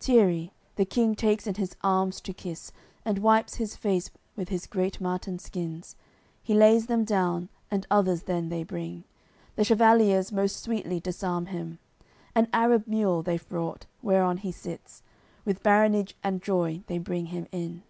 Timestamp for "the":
0.76-0.86, 9.54-9.64